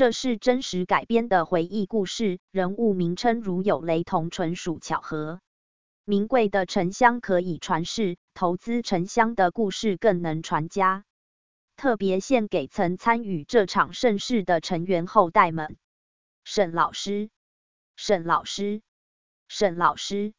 [0.00, 5.42] 这是真实改编的回忆故事，人物名称如有雷同，纯属巧合。
[6.06, 11.04] 名贵的沉香可以传世，投资沉香的故事更能传家。
[11.76, 15.76] 特别献给曾参与这场盛世的成员后代们。
[16.44, 17.28] 沈老师，
[17.94, 18.80] 沈老师，
[19.48, 20.32] 沈老师，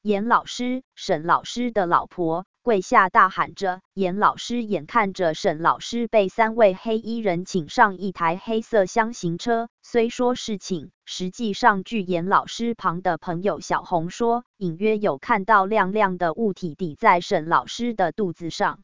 [0.00, 3.80] 严老师，沈老师的老婆跪下大喊着。
[3.92, 18.80] 严老师眼看着沈老师被三位黑衣人请上一台黑色箱型车，虽说是请，实际上据严老师旁的朋友小红说，隐约有看到亮亮的物体抵在沈老师的肚子上。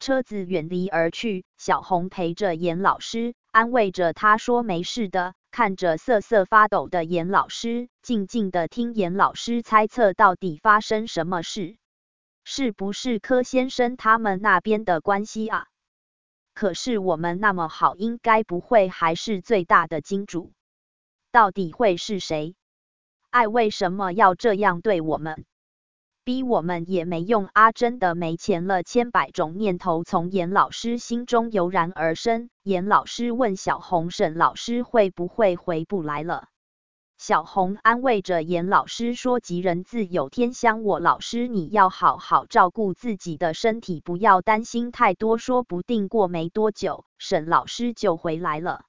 [0.00, 11.78] 车子远离而去，小红陪着严老师，安慰着他说：“没事的。”看着瑟瑟发抖的严老师，静静的听严老师猜测到底发生什么事，
[12.50, 15.66] 是不是柯先生他们那边的关系啊？
[16.54, 20.52] 可是我们那么好，应该不会还是最大的金主？
[21.30, 22.54] 到底会是谁？
[23.28, 25.44] 爱为什么要这样对我们？
[26.24, 27.70] 逼我们也没用啊！
[27.70, 28.82] 真的没钱了。
[28.82, 32.48] 千百种念头从严老师心中油然而生。
[32.62, 36.48] 严老师问小红：“沈老师会不会回不来了？”
[37.18, 48.84] 小红安慰着严老师说：“吉人自有天相，我老师你要好好照顾自己的身体，不要担心太多，说不定过没多久，沈老师就回来了。”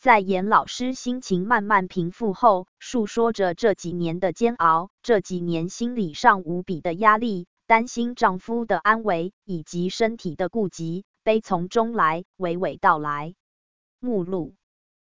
[0.00, 13.34] 在严老师心情慢慢平复后，述说着这几年的煎熬，这几年心理上无比的压力，担心丈夫的安危以及身体的顾及，悲从中来，娓娓道来。
[13.98, 14.54] 目录：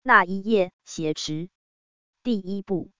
[0.02, 1.50] 那一夜挟持。
[2.23, 2.91] 第一步：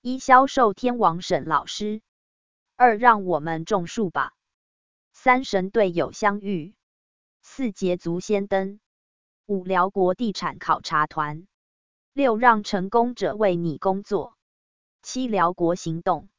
[0.00, 2.00] 一销售天王沈老师。
[2.76, 4.32] 二让我们种树吧。
[5.12, 6.74] 三神队友相遇。
[7.42, 8.80] 四捷足先登。
[9.44, 11.46] 五辽国地产考察团，
[12.14, 14.34] 六让成功者为你工作，
[15.02, 16.30] 七辽国行动，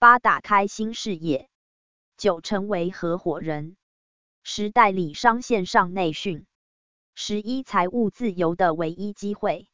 [0.00, 1.48] 八打开新事业，
[2.16, 3.76] 九成为合伙人，
[4.42, 6.46] 十代理商线上内训，
[7.14, 9.68] 十一财务自由的唯一机会，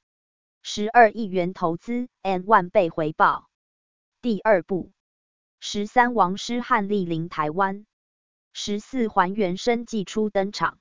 [0.63, 3.49] 十二亿元投资 and 万倍回报。
[4.21, 4.93] 第二步，
[5.59, 7.87] 十三王师汉莅临台湾，
[8.53, 10.79] 十四还原生技初登场。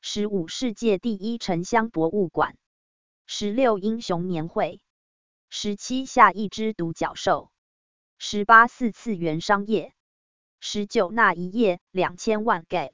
[0.00, 2.56] 十五世界第一沉香博物馆，
[3.26, 4.80] 十六英雄年会，
[5.50, 7.52] 十七下一只独角兽，
[8.18, 9.92] 十八四次元商业，
[10.58, 12.92] 十九那一夜两千万 get，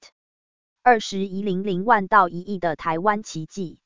[0.83, 3.81] 二十一零零万到一亿的台湾奇迹，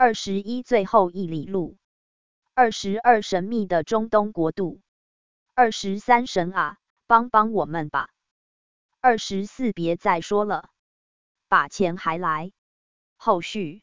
[0.00, 1.76] 二十一最后一里路，
[2.54, 4.80] 二十二神秘的中东国度，
[5.54, 6.78] 二十三神啊，
[7.08, 8.08] 帮帮我们吧，
[9.00, 10.70] 二十四别再说了。
[11.48, 12.52] 把钱还来，
[13.16, 13.82] 后续。